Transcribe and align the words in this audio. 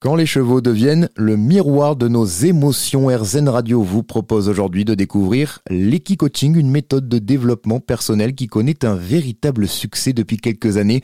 Quand 0.00 0.14
les 0.14 0.26
chevaux 0.26 0.60
deviennent 0.60 1.08
le 1.16 1.36
miroir 1.36 1.96
de 1.96 2.06
nos 2.06 2.24
émotions, 2.24 3.08
RZN 3.08 3.48
Radio 3.48 3.82
vous 3.82 4.04
propose 4.04 4.48
aujourd'hui 4.48 4.84
de 4.84 4.94
découvrir 4.94 5.58
l'Equi-Coaching, 5.68 6.56
une 6.56 6.70
méthode 6.70 7.08
de 7.08 7.18
développement 7.18 7.80
personnel 7.80 8.36
qui 8.36 8.46
connaît 8.46 8.84
un 8.84 8.94
véritable 8.94 9.66
succès 9.66 10.12
depuis 10.12 10.36
quelques 10.36 10.76
années. 10.76 11.02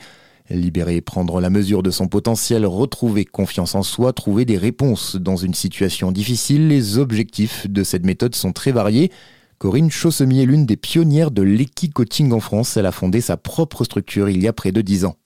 Libérer, 0.49 1.01
prendre 1.01 1.41
la 1.41 1.49
mesure 1.49 1.83
de 1.83 1.91
son 1.91 2.07
potentiel, 2.07 2.65
retrouver 2.65 3.25
confiance 3.25 3.75
en 3.75 3.83
soi, 3.83 4.13
trouver 4.13 4.45
des 4.45 4.57
réponses 4.57 5.17
dans 5.17 5.35
une 5.35 5.55
situation 5.55 6.13
difficile, 6.13 6.69
les 6.69 6.97
objectifs 6.97 7.69
de 7.69 7.83
cette 7.83 8.05
méthode 8.05 8.33
sont 8.33 8.53
très 8.53 8.71
variés. 8.71 9.11
Corinne 9.57 9.91
Chaussemier 9.91 10.43
est 10.43 10.45
l'une 10.45 10.65
des 10.65 10.77
pionnières 10.77 11.31
de 11.31 11.41
l'équi-coaching 11.41 12.31
en 12.31 12.39
France. 12.39 12.77
Elle 12.77 12.85
a 12.85 12.93
fondé 12.93 13.19
sa 13.19 13.35
propre 13.35 13.83
structure 13.83 14.29
il 14.29 14.41
y 14.41 14.47
a 14.47 14.53
près 14.53 14.71
de 14.71 14.79
dix 14.79 15.03
ans. 15.03 15.17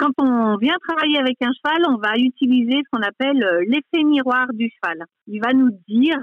Vient 0.57 0.77
travailler 0.88 1.18
avec 1.18 1.38
un 1.41 1.52
cheval, 1.54 1.84
on 1.88 1.97
va 1.97 2.18
utiliser 2.18 2.82
ce 2.84 2.89
qu'on 2.91 3.04
appelle 3.04 3.43
euh, 3.43 3.63
l'effet 3.68 4.04
miroir 4.04 4.47
du 4.54 4.70
cheval. 4.70 5.04
Il 5.27 5.41
va 5.41 5.54
nous 5.54 5.71
dire 5.87 6.19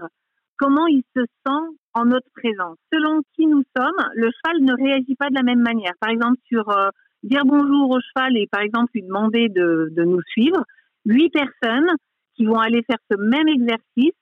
comment 0.58 0.86
il 0.86 1.02
se 1.14 1.22
sent 1.22 1.76
en 1.94 2.04
notre 2.06 2.28
présence. 2.34 2.76
Selon 2.92 3.22
qui 3.34 3.46
nous 3.46 3.62
sommes, 3.76 4.06
le 4.14 4.30
cheval 4.30 4.62
ne 4.62 4.74
réagit 4.74 5.16
pas 5.16 5.28
de 5.28 5.34
la 5.34 5.42
même 5.42 5.60
manière. 5.60 5.92
Par 6.00 6.10
exemple, 6.10 6.38
sur 6.46 6.68
euh, 6.70 6.88
dire 7.22 7.44
bonjour 7.44 7.90
au 7.90 8.00
cheval 8.00 8.36
et 8.36 8.46
par 8.46 8.62
exemple 8.62 8.90
lui 8.94 9.02
demander 9.02 9.48
de, 9.48 9.90
nous 9.96 10.22
suivre, 10.28 10.64
huit 11.04 11.30
personnes 11.30 11.90
qui 12.34 12.44
vont 12.44 12.58
aller 12.58 12.82
faire 12.88 12.98
ce 13.10 13.16
même 13.16 13.48
exercice 13.48 14.14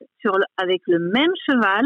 avec 0.57 0.81
le 0.87 0.99
même 0.99 1.31
cheval 1.45 1.85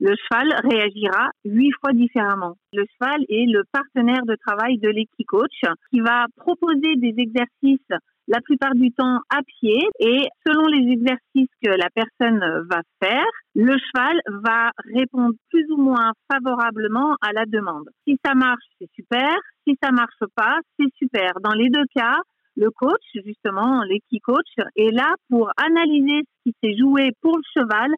le 0.00 0.14
cheval 0.16 0.48
réagira 0.62 1.30
huit 1.44 1.72
fois 1.80 1.92
différemment. 1.92 2.56
Le 2.72 2.84
cheval 2.92 3.20
est 3.28 3.46
le 3.50 3.64
partenaire 3.72 4.24
de 4.24 4.36
travail 4.46 4.78
de 4.78 4.88
l'équicoach 4.88 5.60
qui 5.90 6.00
va 6.00 6.26
proposer 6.36 6.96
des 6.96 7.14
exercices 7.18 7.98
la 8.28 8.40
plupart 8.42 8.74
du 8.74 8.92
temps 8.92 9.20
à 9.30 9.40
pied 9.42 9.88
et 10.00 10.28
selon 10.46 10.66
les 10.66 10.92
exercices 10.92 11.50
que 11.64 11.70
la 11.70 11.88
personne 11.94 12.40
va 12.70 12.82
faire, 13.02 13.24
le 13.54 13.74
cheval 13.78 14.20
va 14.44 14.70
répondre 14.94 15.34
plus 15.50 15.66
ou 15.70 15.78
moins 15.78 16.12
favorablement 16.30 17.16
à 17.22 17.32
la 17.32 17.46
demande. 17.46 17.88
Si 18.06 18.18
ça 18.24 18.34
marche, 18.34 18.64
c'est 18.78 18.90
super. 18.94 19.34
Si 19.66 19.76
ça 19.82 19.90
marche 19.92 20.22
pas, 20.36 20.58
c'est 20.78 20.92
super. 20.96 21.32
Dans 21.42 21.54
les 21.54 21.70
deux 21.70 21.86
cas, 21.94 22.18
le 22.56 22.70
coach, 22.70 23.00
justement, 23.24 23.82
l'équicoach, 23.84 24.52
est 24.76 24.92
là 24.92 25.14
pour 25.30 25.50
analyser 25.56 26.22
ce 26.26 26.50
qui 26.50 26.56
s'est 26.62 26.76
joué 26.76 27.12
pour 27.22 27.36
le 27.36 27.42
cheval 27.54 27.90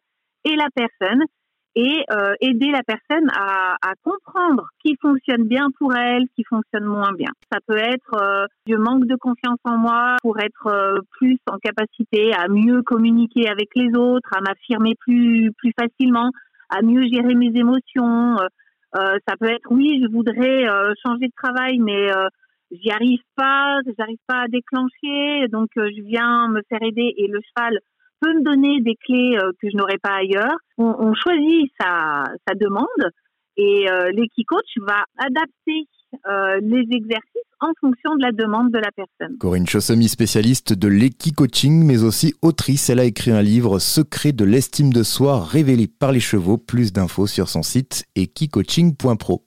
et 0.45 0.55
la 0.55 0.67
personne 0.73 1.23
et 1.75 2.03
euh, 2.11 2.33
aider 2.41 2.69
la 2.71 2.83
personne 2.83 3.29
à, 3.33 3.75
à, 3.81 3.93
comprendre 4.03 4.67
qui 4.83 4.97
fonctionne 5.01 5.45
bien 5.45 5.67
pour 5.79 5.95
elle, 5.95 6.23
qui 6.35 6.43
fonctionne 6.43 6.83
moins 6.83 7.13
bien. 7.13 7.29
Ça 7.51 7.59
peut 7.65 7.77
être 7.77 8.13
euh, 8.21 8.45
je 8.67 8.75
manque 8.75 9.05
de 9.05 9.15
confiance 9.15 9.59
en 9.63 9.77
moi 9.77 10.17
pour 10.21 10.39
être 10.39 10.67
euh, 10.67 10.99
plus 11.11 11.37
en 11.49 11.57
capacité 11.57 12.33
à 12.33 12.47
mieux 12.49 12.81
communiquer 12.81 13.47
avec 13.47 13.69
les 13.75 13.95
autres, 13.95 14.29
à 14.35 14.41
m'affirmer 14.41 14.95
plus 14.99 15.51
plus 15.57 15.73
facilement, 15.79 16.31
à 16.69 16.81
mieux 16.81 17.07
gérer 17.07 17.35
mes 17.35 17.57
émotions. 17.57 18.37
Euh, 18.95 19.17
ça 19.25 19.35
peut 19.39 19.49
être 19.49 19.71
oui, 19.71 20.01
je 20.03 20.11
voudrais 20.11 20.65
changer 21.05 21.27
de 21.27 21.33
travail, 21.41 21.79
mais 21.79 22.09
j'y 22.71 22.91
arrive 22.91 23.21
pas, 23.37 23.79
j'arrive 23.97 24.19
pas 24.27 24.41
à 24.41 24.47
déclencher, 24.49 25.47
donc 25.47 25.69
je 25.77 26.01
viens 26.03 26.49
me 26.49 26.61
faire 26.67 26.81
aider 26.81 27.13
et 27.15 27.27
le 27.27 27.39
cheval 27.39 27.79
peut 28.21 28.33
me 28.33 28.43
donner 28.43 28.79
des 28.81 28.95
clés 28.95 29.37
euh, 29.37 29.51
que 29.61 29.69
je 29.69 29.75
n'aurais 29.75 29.97
pas 30.01 30.15
ailleurs. 30.15 30.55
On, 30.77 31.13
choisit 31.13 31.71
sa, 31.79 32.23
demande 32.55 32.87
et 33.57 33.89
euh, 33.89 34.11
l'équicoach 34.11 34.77
va 34.87 35.03
adapter 35.17 35.87
euh, 36.27 36.59
les 36.61 36.85
exercices 36.95 37.41
en 37.59 37.71
fonction 37.79 38.15
de 38.15 38.21
la 38.21 38.31
demande 38.31 38.71
de 38.71 38.79
la 38.79 38.91
personne. 38.91 39.37
Corinne 39.37 39.67
Chaussemi, 39.67 40.07
spécialiste 40.07 40.73
de 40.73 40.87
l'équi-coaching, 40.87 41.85
mais 41.85 42.03
aussi 42.03 42.33
autrice, 42.41 42.89
elle 42.89 42.99
a 42.99 43.05
écrit 43.05 43.31
un 43.31 43.41
livre 43.41 43.79
Secret 43.79 44.31
de 44.31 44.45
l'estime 44.45 44.91
de 44.91 45.03
soi 45.03 45.43
révélé 45.43 45.87
par 45.87 46.11
les 46.11 46.19
chevaux. 46.19 46.57
Plus 46.57 46.91
d'infos 46.91 47.27
sur 47.27 47.49
son 47.49 47.61
site 47.61 48.05
equicoaching.pro. 48.15 49.45